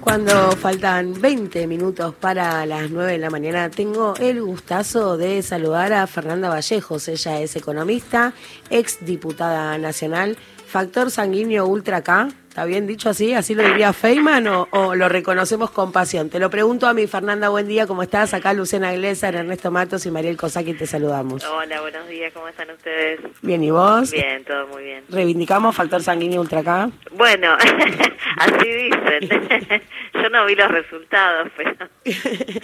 [0.00, 5.92] Cuando faltan 20 minutos para las 9 de la mañana, tengo el gustazo de saludar
[5.92, 7.06] a Fernanda Vallejos.
[7.08, 8.32] Ella es economista,
[8.70, 12.28] ex diputada nacional, factor sanguíneo ultra K.
[12.50, 13.32] ¿Está bien dicho así?
[13.32, 16.30] ¿Así lo diría Feynman o, lo reconocemos con pasión?
[16.30, 18.34] Te lo pregunto a mi Fernanda, buen día, ¿cómo estás?
[18.34, 21.44] Acá Lucena Glesar, Ernesto Matos y Mariel Cosaki te saludamos.
[21.44, 23.20] Hola, buenos días, ¿cómo están ustedes?
[23.42, 24.10] Bien, ¿y vos?
[24.10, 25.04] Bien, todo muy bien.
[25.08, 26.90] ¿Reivindicamos factor sanguíneo ultra K?
[27.12, 27.56] Bueno,
[28.36, 29.28] así dicen.
[30.14, 31.88] Yo no vi los resultados, pero...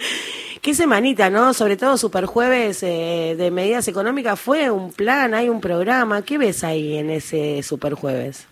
[0.61, 1.53] Qué semanita, ¿no?
[1.53, 4.37] Sobre todo Superjueves eh, de medidas económicas.
[4.37, 6.23] ¿Fue un plan, hay un programa?
[6.23, 8.49] ¿Qué ves ahí en ese Superjueves?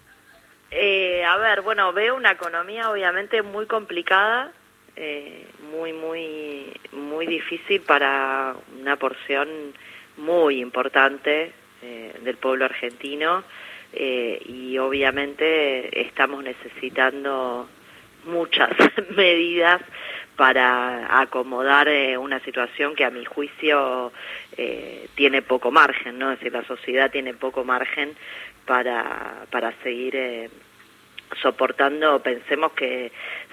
[0.78, 4.52] Eh, a ver, bueno, veo una economía obviamente muy complicada,
[4.98, 9.48] eh, muy, muy, muy difícil para una porción
[10.18, 13.46] muy importante eh, del pueblo argentino
[13.94, 17.70] eh, y obviamente estamos necesitando
[18.26, 18.72] muchas
[19.16, 19.82] medidas
[20.36, 24.12] para acomodar eh, una situación que a mi juicio
[24.58, 26.34] eh, tiene poco margen, ¿no?
[26.34, 28.14] Es decir, la sociedad tiene poco margen
[28.66, 30.50] para, para seguir eh,
[31.42, 33.12] soportando, pensemos que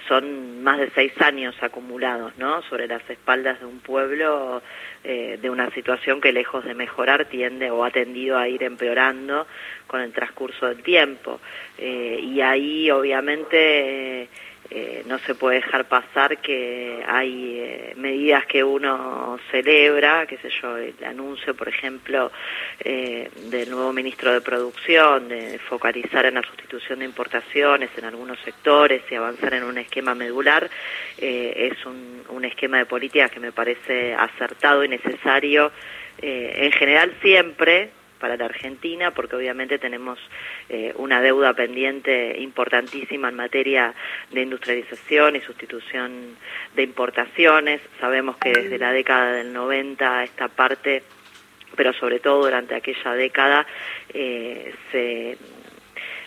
[0.09, 2.63] son más de seis años acumulados, ¿no?
[2.63, 4.63] Sobre las espaldas de un pueblo,
[5.05, 9.47] eh, de una situación que lejos de mejorar tiende o ha tendido a ir empeorando
[9.87, 11.41] con el transcurso del tiempo.
[11.79, 14.29] Eh, y ahí, obviamente,
[14.75, 20.49] eh, no se puede dejar pasar que hay eh, medidas que uno celebra, qué sé
[20.63, 22.33] yo, el anuncio, por ejemplo,
[22.81, 28.41] eh, del nuevo ministro de Producción, de focalizar en la sustitución de importaciones en algunos
[28.41, 30.71] sectores y avanzar en un esquema medular,
[31.19, 35.71] es un, un esquema de política que me parece acertado y necesario
[36.19, 37.91] en general siempre,
[38.23, 40.17] para la Argentina, porque obviamente tenemos
[40.69, 43.93] eh, una deuda pendiente importantísima en materia
[44.31, 46.37] de industrialización y sustitución
[46.77, 47.81] de importaciones.
[47.99, 51.03] Sabemos que desde la década del 90 esta parte,
[51.75, 53.67] pero sobre todo durante aquella década,
[54.15, 55.37] eh, se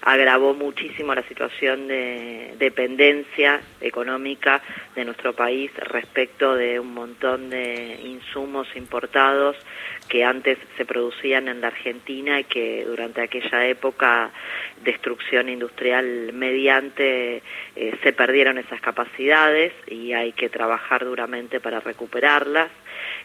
[0.02, 4.62] agravó muchísimo la situación de dependencia económica
[4.96, 9.56] de nuestro país respecto de un montón de insumos importados
[10.08, 14.32] que antes se producían en la Argentina y que durante aquella época
[14.84, 17.42] destrucción industrial mediante
[17.76, 22.70] eh, se perdieron esas capacidades y hay que trabajar duramente para recuperarlas.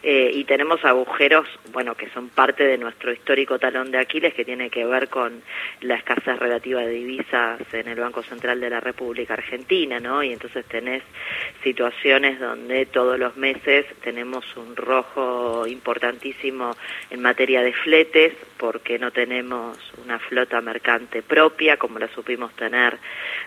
[0.03, 4.45] Eh, y tenemos agujeros, bueno, que son parte de nuestro histórico talón de Aquiles, que
[4.45, 5.41] tiene que ver con
[5.81, 10.23] la escasez relativa de divisas en el Banco Central de la República Argentina, ¿no?
[10.23, 11.03] Y entonces tenés
[11.63, 16.75] situaciones donde todos los meses tenemos un rojo importantísimo
[17.09, 22.97] en materia de fletes, porque no tenemos una flota mercante propia, como la supimos tener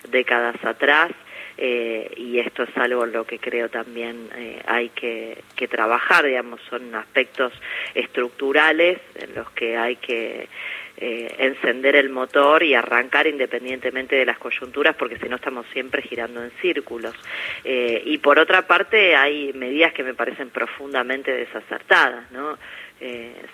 [0.09, 1.11] décadas atrás,
[1.57, 6.25] eh, y esto es algo en lo que creo también eh, hay que, que, trabajar,
[6.25, 7.53] digamos, son aspectos
[7.93, 10.49] estructurales en los que hay que
[10.97, 16.01] eh, encender el motor y arrancar independientemente de las coyunturas, porque si no estamos siempre
[16.01, 17.15] girando en círculos.
[17.63, 22.57] Eh, y por otra parte hay medidas que me parecen profundamente desacertadas, ¿no?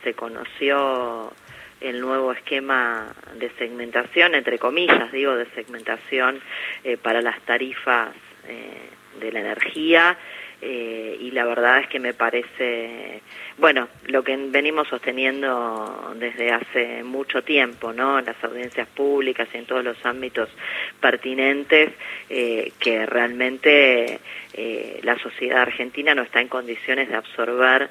[0.03, 1.33] Se conoció
[1.81, 6.39] el nuevo esquema de segmentación, entre comillas, digo, de segmentación
[6.83, 8.15] eh, para las tarifas
[8.47, 8.89] eh,
[9.19, 10.17] de la energía
[10.63, 13.21] eh, y la verdad es que me parece,
[13.57, 18.19] bueno, lo que venimos sosteniendo desde hace mucho tiempo, ¿no?
[18.19, 20.49] En las audiencias públicas y en todos los ámbitos
[20.99, 21.93] pertinentes,
[22.29, 24.19] eh, que realmente
[24.53, 27.89] eh, la sociedad argentina no está en condiciones de absorber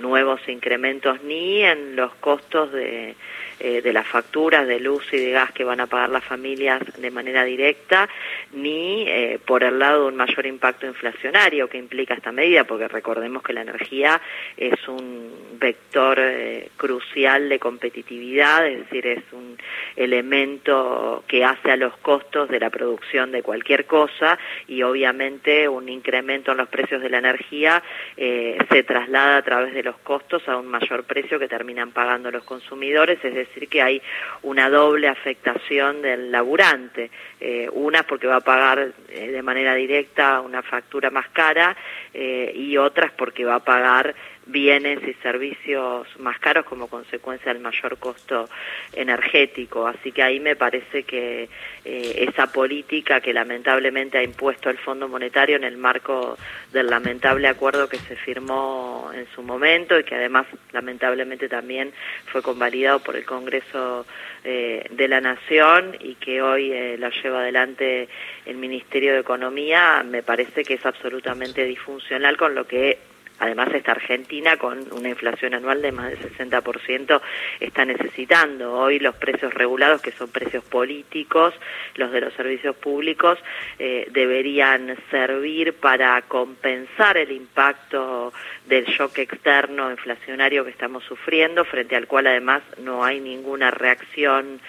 [0.00, 3.14] nuevos incrementos ni en los costos de,
[3.60, 7.10] de las facturas de luz y de gas que van a pagar las familias de
[7.10, 8.08] manera directa,
[8.52, 9.06] ni
[9.46, 13.52] por el lado de un mayor impacto inflacionario que implica esta medida, porque recordemos que
[13.52, 14.20] la energía
[14.56, 19.56] es un vector eh, crucial de competitividad, es decir, es un
[19.96, 25.88] elemento que hace a los costos de la producción de cualquier cosa y obviamente un
[25.88, 27.82] incremento en los precios de la energía
[28.16, 32.30] eh, se traslada a través de los costos a un mayor precio que terminan pagando
[32.30, 34.02] los consumidores, es decir, que hay
[34.42, 37.10] una doble afectación del laburante,
[37.40, 41.76] eh, una porque va a pagar eh, de manera directa una factura más cara
[42.12, 44.14] eh, y otras porque va a pagar
[44.46, 48.48] bienes y servicios más caros como consecuencia del mayor costo
[48.92, 49.86] energético.
[49.86, 51.48] Así que ahí me parece que
[51.84, 56.36] eh, esa política que lamentablemente ha impuesto el Fondo Monetario en el marco
[56.72, 61.92] del lamentable acuerdo que se firmó en su momento y que además lamentablemente también
[62.26, 64.06] fue convalidado por el Congreso
[64.44, 68.08] eh, de la Nación y que hoy eh, lo lleva adelante
[68.46, 72.98] el Ministerio de Economía, me parece que es absolutamente disfuncional con lo que
[73.40, 77.20] Además, esta Argentina, con una inflación anual de más del 60%,
[77.58, 78.74] está necesitando.
[78.74, 81.54] Hoy los precios regulados, que son precios políticos,
[81.94, 83.38] los de los servicios públicos,
[83.78, 88.32] eh, deberían servir para compensar el impacto
[88.66, 94.60] del shock externo inflacionario que estamos sufriendo, frente al cual además no hay ninguna reacción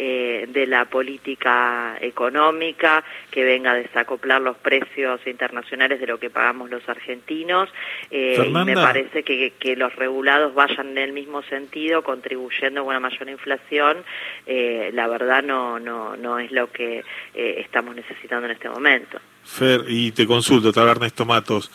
[0.00, 3.02] eh, de la política económica
[3.32, 7.68] que venga a desacoplar los precios internacionales de lo que pagamos los argentinos.
[8.08, 12.84] Eh, y me parece que, que, los regulados vayan en el mismo sentido, contribuyendo a
[12.84, 14.04] una mayor inflación,
[14.46, 17.02] eh, la verdad no, no, no es lo que
[17.34, 19.18] eh, estamos necesitando en este momento.
[19.42, 21.72] Fer, y te consulto, habla Ernesto Matos.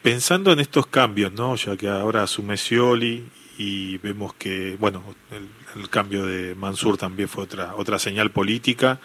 [0.00, 1.56] pensando en estos cambios, ¿no?
[1.56, 3.24] ya que ahora asume Scioli
[3.58, 5.02] y vemos que, bueno,
[5.32, 9.00] el, el, cambio de Mansur también fue otra, otra señal política.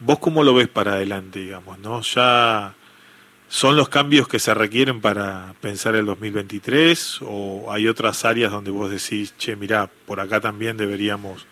[0.00, 1.78] ¿Vos cómo lo ves para adelante, digamos?
[1.78, 2.00] ¿no?
[2.02, 2.74] Ya
[3.54, 8.72] ¿Son los cambios que se requieren para pensar el 2023 o hay otras áreas donde
[8.72, 11.46] vos decís, che, mirá, por acá también deberíamos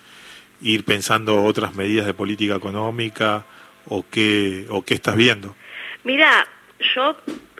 [0.61, 3.45] ir pensando otras medidas de política económica
[3.87, 5.55] o qué, o qué estás viendo?
[6.03, 6.47] Mira,
[6.95, 7.17] yo,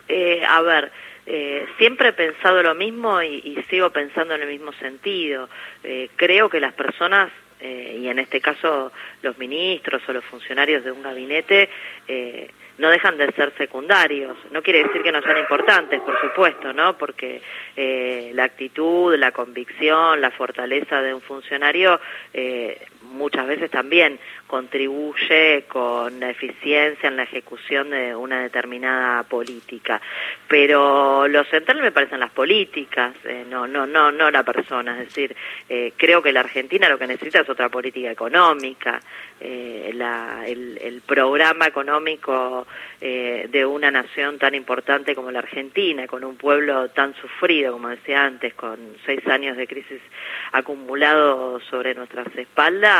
[0.09, 0.91] eh, a ver,
[1.25, 5.49] eh, siempre he pensado lo mismo y, sigo pensando en el mismo sentido.
[5.83, 7.31] Eh, creo que las personas,
[7.61, 8.91] y en este caso
[9.21, 11.69] los ministros o los funcionarios de un gabinete,
[12.77, 14.35] no dejan de ser secundarios.
[14.51, 16.97] No quiere decir que no sean importantes, por supuesto, ¿no?
[16.97, 17.41] Porque
[17.75, 21.99] eh, la actitud, la convicción, la fortaleza de un funcionario
[22.33, 22.79] eh,
[23.11, 30.01] muchas veces también contribuye con la eficiencia en la ejecución de una determinada política.
[30.47, 34.99] Pero lo central me parecen las políticas, eh, no, no, no, no la persona.
[35.01, 35.35] Es decir,
[35.69, 38.99] eh, creo que la Argentina lo que necesita es otra política económica.
[39.39, 42.65] Eh, el, el, programa económico
[43.01, 48.23] de una nación tan importante como la Argentina, con un pueblo tan sufrido, como decía
[48.23, 50.01] antes, con seis años de crisis
[50.53, 52.92] acumulado sobre nuestras espaldas,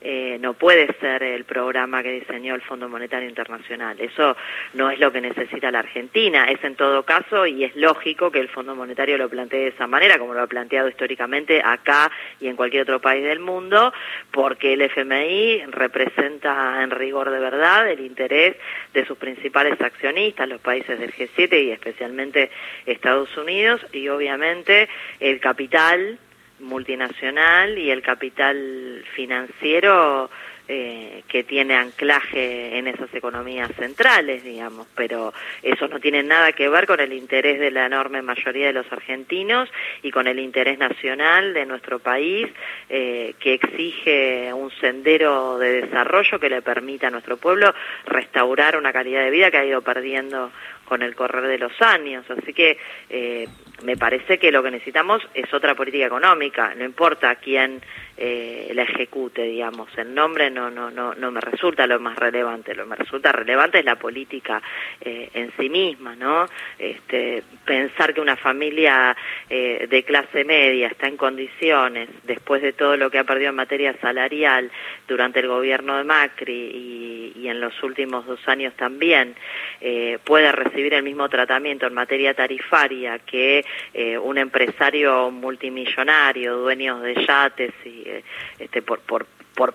[0.00, 3.98] eh, no puede ser el programa que diseñó el Fondo Monetario Internacional.
[3.98, 4.36] Eso
[4.74, 6.44] no es lo que necesita la Argentina.
[6.44, 9.88] Es en todo caso, y es lógico que el Fondo Monetario lo plantee de esa
[9.88, 13.92] manera, como lo ha planteado históricamente acá y en cualquier otro país del mundo,
[14.30, 18.56] porque el FMI representa en rigor de verdad el interés
[18.94, 22.50] de sus principales accionistas, los países del G7 y especialmente
[22.86, 24.88] Estados Unidos, y obviamente
[25.18, 26.18] el capital
[26.60, 30.30] multinacional y el capital financiero
[30.70, 35.32] eh, que tiene anclaje en esas economías centrales, digamos, pero
[35.62, 38.92] eso no tiene nada que ver con el interés de la enorme mayoría de los
[38.92, 39.70] argentinos
[40.02, 42.48] y con el interés nacional de nuestro país,
[42.90, 47.74] eh, que exige un sendero de desarrollo que le permita a nuestro pueblo
[48.04, 50.52] restaurar una calidad de vida que ha ido perdiendo
[50.84, 52.26] con el correr de los años.
[52.30, 52.76] Así que
[53.08, 53.48] eh,
[53.82, 57.80] me parece que lo que necesitamos es otra política económica, no importa quién
[58.16, 62.74] eh, la ejecute, digamos, el nombre no, no, no, no me resulta lo más relevante,
[62.74, 64.60] lo que me resulta relevante es la política
[65.00, 66.46] eh, en sí misma, ¿no?
[66.78, 69.16] Este, pensar que una familia
[69.48, 73.56] eh, de clase media está en condiciones, después de todo lo que ha perdido en
[73.56, 74.70] materia salarial
[75.06, 79.36] durante el gobierno de Macri y, y en los últimos dos años también,
[79.80, 87.00] eh, puede recibir el mismo tratamiento en materia tarifaria que eh, un empresario multimillonario, dueños
[87.02, 88.24] de yates y eh,
[88.58, 89.26] este, por, por,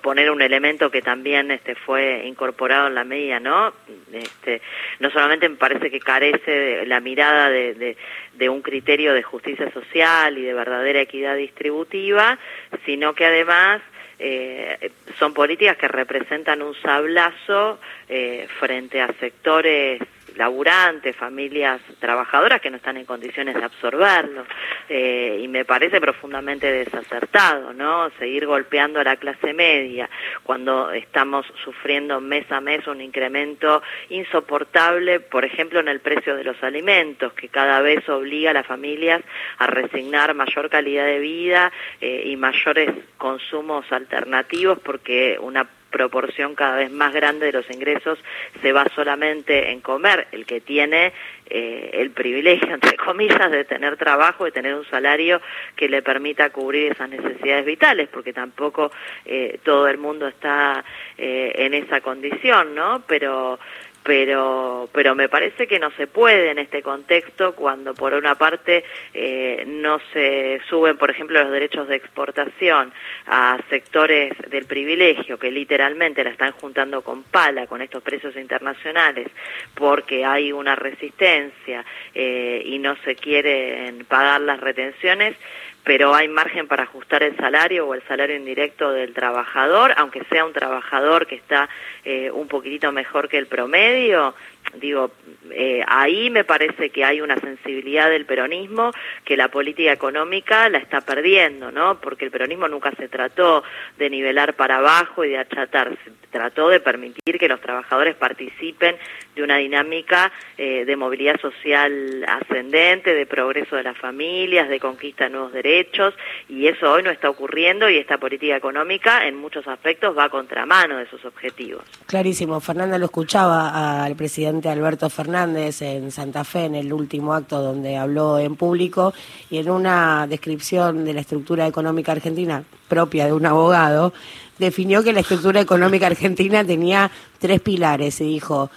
[0.02, 3.74] poner un elemento que también este, fue incorporado en la medida, ¿no?
[4.14, 4.62] Este,
[5.00, 7.98] no solamente me parece que carece de la mirada de,
[8.34, 12.40] de, un criterio de justicia social y de verdadera equidad distributiva,
[12.86, 13.82] sino que además
[14.26, 20.02] eh, son políticas que representan un sablazo eh, frente a sectores
[20.36, 24.46] laburantes, familias trabajadoras que no están en condiciones de absorberlo.
[24.90, 28.10] Eh, y me parece profundamente desacertado, ¿no?
[28.20, 30.10] Seguir golpeando a la clase media
[30.44, 36.44] cuando estamos sufriendo mes a mes un incremento insoportable, por ejemplo, en el precio de
[36.44, 39.22] los alimentos, que cada vez obliga a las familias
[39.58, 41.72] a resignar mayor calidad de vida
[42.02, 48.20] eh, y mayores consumos alternativos porque una proporción cada vez más grande de los ingresos
[48.62, 51.14] se va solamente en comer, el que tiene
[51.50, 55.40] eh, el privilegio, entre comillas, de tener trabajo, de tener un salario
[55.76, 58.92] que le permita cubrir esas necesidades vitales, porque tampoco
[59.26, 60.84] eh, todo el mundo está
[61.18, 63.04] eh, en esa condición, ¿no?
[63.08, 63.60] Pero
[64.04, 68.84] pero pero me parece que no se puede en este contexto cuando por una parte
[69.14, 72.92] eh, no se suben por ejemplo los derechos de exportación
[73.28, 79.28] a sectores del privilegio que literalmente la están juntando con pala con estos precios internacionales
[79.74, 85.36] porque hay una resistencia eh, y no se quieren pagar las retenciones
[85.84, 90.46] pero hay margen para ajustar el salario o el salario indirecto del trabajador, aunque sea
[90.46, 91.70] un trabajador que está
[92.06, 94.34] eh, un poquitito mejor que el promedio,
[94.76, 95.12] digo,
[95.52, 98.92] eh, ahí me parece que hay una sensibilidad del peronismo
[99.24, 102.00] que la política económica la está perdiendo, ¿no?
[102.00, 103.64] Porque el peronismo nunca se trató
[103.98, 108.96] de nivelar para abajo y de achatar, se trató de permitir que los trabajadores participen
[109.36, 115.26] de una dinámica eh, de movilidad social ascendente, de progreso de las familias, de conquista
[115.26, 116.14] de nuevos derechos,
[116.50, 120.30] y eso hoy no está ocurriendo y esta política económica en muchos aspectos va a
[120.30, 121.84] contramano de esos objetivos.
[122.08, 127.62] Clarísimo, Fernanda lo escuchaba al presidente Alberto Fernández en Santa Fe en el último acto
[127.62, 129.14] donde habló en público
[129.50, 134.14] y en una descripción de la estructura económica argentina propia de un abogado,
[134.58, 138.70] definió que la estructura económica argentina tenía tres pilares y dijo,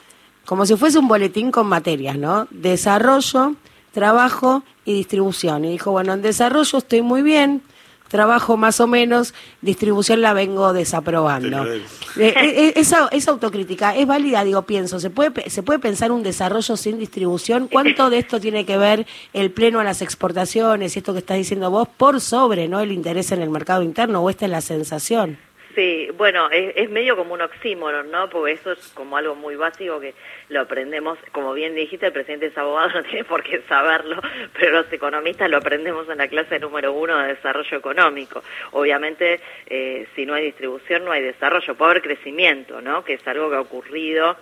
[0.45, 2.47] como si fuese un boletín con materias, ¿no?
[2.50, 3.55] Desarrollo,
[3.93, 5.64] trabajo y distribución.
[5.64, 7.62] Y dijo, bueno, en desarrollo estoy muy bien,
[8.08, 11.64] trabajo más o menos, distribución la vengo desaprobando.
[11.66, 11.82] Eh,
[12.16, 16.22] eh, eh, esa, esa autocrítica es válida, digo, pienso, ¿se puede, ¿se puede pensar un
[16.22, 17.68] desarrollo sin distribución?
[17.68, 21.36] ¿Cuánto de esto tiene que ver el pleno a las exportaciones y esto que estás
[21.36, 24.60] diciendo vos por sobre no el interés en el mercado interno o esta es la
[24.60, 25.38] sensación?
[25.76, 28.30] Sí, bueno, es, medio como un oxímoron, ¿no?
[28.30, 30.14] Porque eso es como algo muy básico que
[30.48, 34.20] lo aprendemos, como bien dijiste, el presidente es abogado, no tiene por qué saberlo,
[34.58, 38.42] pero los economistas lo aprendemos en la clase número uno de desarrollo económico.
[38.72, 43.04] Obviamente, eh, si no hay distribución, no hay desarrollo, puede haber crecimiento, ¿no?
[43.04, 44.36] Que es algo que ha ocurrido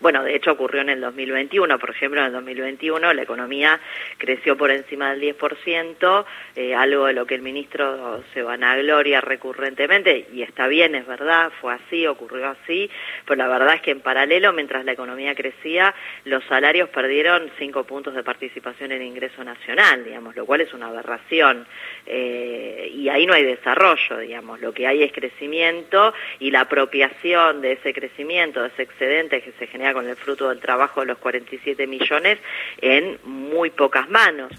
[0.00, 3.80] bueno, de hecho ocurrió en el 2021, por ejemplo, en el 2021 la economía
[4.18, 6.24] creció por encima del 10%,
[6.56, 11.52] eh, algo de lo que el ministro se vanagloria recurrentemente, y está bien, es verdad,
[11.60, 12.90] fue así, ocurrió así,
[13.24, 17.84] pero la verdad es que en paralelo, mientras la economía crecía, los salarios perdieron 5
[17.84, 21.66] puntos de participación en ingreso nacional, digamos, lo cual es una aberración,
[22.06, 27.60] eh, y ahí no hay desarrollo, digamos, lo que hay es crecimiento y la apropiación
[27.60, 31.18] de ese crecimiento, de ese excedente se genera con el fruto del trabajo de los
[31.18, 32.38] 47 millones
[32.80, 34.52] en muy pocas manos.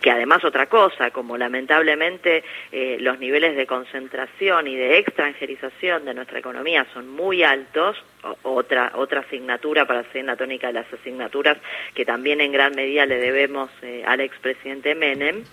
[0.00, 6.14] Que además otra cosa, como lamentablemente eh, los niveles de concentración y de extranjerización de
[6.14, 8.02] nuestra economía son muy altos,
[8.42, 11.58] otra otra asignatura para seguir la tónica de las asignaturas
[11.94, 15.44] que también en gran medida le debemos eh, al expresidente Menem,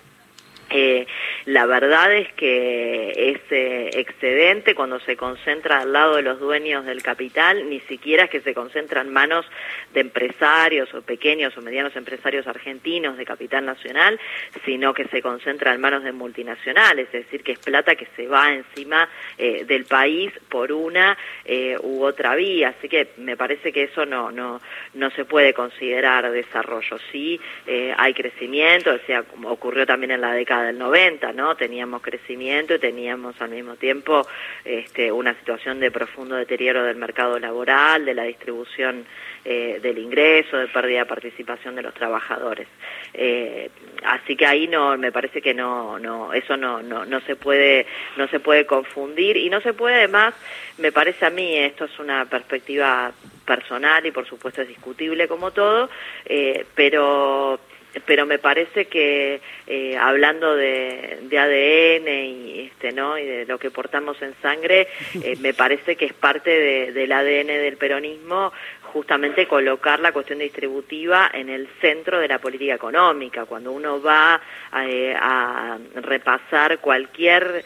[0.70, 1.06] eh,
[1.46, 7.02] la verdad es que ese excedente cuando se concentra al lado de los dueños del
[7.02, 9.46] capital, ni siquiera es que se concentra en manos
[9.92, 14.18] de empresarios o pequeños o medianos empresarios argentinos de capital nacional,
[14.64, 18.26] sino que se concentra en manos de multinacionales, es decir, que es plata que se
[18.26, 19.08] va encima
[19.38, 22.74] eh, del país por una eh, u otra vía.
[22.76, 24.60] Así que me parece que eso no, no,
[24.94, 26.98] no se puede considerar desarrollo.
[27.12, 31.56] Sí eh, hay crecimiento, decía, como ocurrió también en la década del 90, ¿no?
[31.56, 34.26] Teníamos crecimiento y teníamos al mismo tiempo
[34.64, 39.04] este, una situación de profundo deterioro del mercado laboral, de la distribución
[39.44, 42.68] eh, del ingreso, de pérdida de participación de los trabajadores.
[43.14, 43.70] Eh,
[44.04, 47.86] así que ahí no, me parece que no, no, eso no, no, no se puede,
[48.16, 50.34] no se puede confundir y no se puede además,
[50.78, 53.12] me parece a mí, esto es una perspectiva
[53.46, 55.90] personal y por supuesto es discutible como todo,
[56.24, 57.58] eh, pero
[58.06, 63.70] pero me parece que eh, hablando de, ADN y este no y de lo que
[63.70, 64.88] portamos en sangre
[65.22, 66.50] eh, me parece que es parte
[66.92, 68.52] del ADN del peronismo
[68.92, 73.44] justamente colocar la cuestión distributiva en el centro de la política económica.
[73.44, 74.40] Cuando uno va
[74.84, 77.64] eh, a repasar cualquier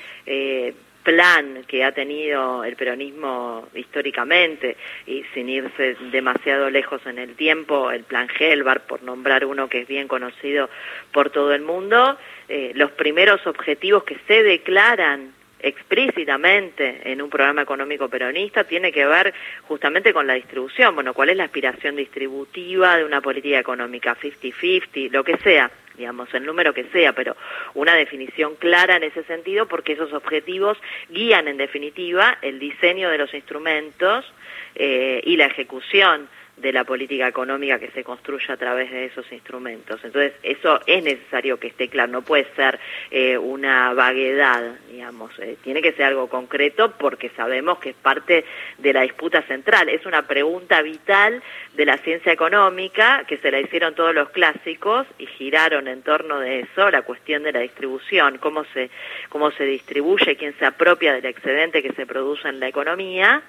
[1.05, 7.93] plan que ha tenido el peronismo históricamente y sin irse demasiado lejos en el tiempo,
[7.93, 10.69] el plan Gelbar, por nombrar uno que es bien conocido
[11.13, 12.19] por todo el mundo,
[12.49, 19.07] eh, los primeros objetivos que se declaran explícitamente en un programa económico peronista tiene que
[19.07, 19.33] ver
[19.67, 20.95] justamente con la distribución.
[20.95, 25.71] Bueno, ¿cuál es la aspiración distributiva de una política económica 50-50, lo que sea?
[25.97, 27.37] Digamos, el número que sea, pero
[27.75, 33.19] una definición clara en ese sentido porque esos objetivos guían en definitiva el diseño de
[33.19, 34.25] los instrumentos
[34.75, 39.31] eh, y la ejecución de la política económica que se construye a través de esos
[39.33, 40.01] instrumentos.
[40.05, 42.79] Entonces, eso es necesario que esté claro, no puede ser
[43.11, 48.45] eh, una vaguedad, digamos, eh, tiene que ser algo concreto porque sabemos que es parte
[48.79, 51.43] de la disputa central, es una pregunta vital
[51.75, 56.39] de la ciencia económica que se la hicieron todos los clásicos y giraron en torno
[56.39, 58.91] de eso la cuestión de la distribución, cómo se,
[59.29, 63.43] cómo se distribuye, quién se apropia del excedente que se produce en la economía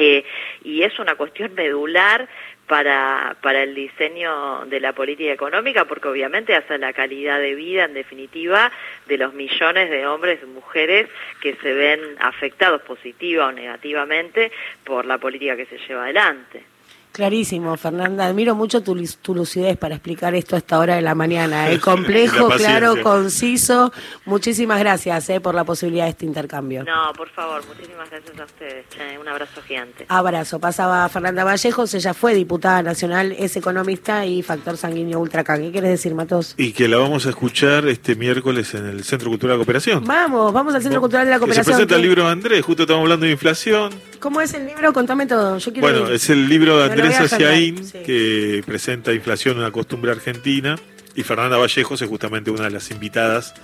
[0.00, 0.24] eh,
[0.64, 2.26] y es una cuestión medular
[2.66, 7.84] para, para el diseño de la política económica, porque obviamente hace la calidad de vida,
[7.84, 8.72] en definitiva,
[9.06, 11.08] de los millones de hombres y mujeres
[11.42, 14.50] que se ven afectados positiva o negativamente
[14.84, 16.69] por la política que se lleva adelante.
[17.12, 18.26] Clarísimo, Fernanda.
[18.26, 21.68] Admiro mucho tu, tu, lucidez para explicar esto a esta hora de la mañana.
[21.70, 23.92] El complejo, claro, conciso.
[24.26, 26.84] Muchísimas gracias eh, por la posibilidad de este intercambio.
[26.84, 28.86] No, por favor, muchísimas gracias a ustedes.
[29.20, 30.06] un abrazo gigante.
[30.08, 30.60] Abrazo.
[30.60, 35.62] Pasaba Fernanda Vallejos, ella fue diputada nacional, es economista y factor sanguíneo ultracán.
[35.62, 36.54] ¿Qué quieres decir, Matos?
[36.56, 40.04] Y que la vamos a escuchar este miércoles en el Centro Cultural de la Cooperación.
[40.04, 41.64] Vamos, vamos al Centro Cultural de la Cooperación.
[41.64, 43.90] se presenta el libro de Andrés, justo estamos hablando de inflación.
[44.20, 44.92] ¿Cómo es el libro?
[44.92, 45.58] Contame todo.
[45.58, 50.76] Yo quiero bueno, es el libro de Andrés Aciaín, que presenta Inflación, una costumbre argentina,
[51.14, 53.54] y Fernanda Vallejos es justamente una de las invitadas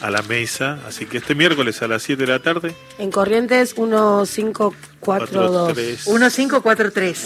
[0.00, 2.74] a la mesa, así que este miércoles a las 7 de la tarde.
[2.98, 5.76] En Corrientes 1542.
[5.76, 7.18] 1543.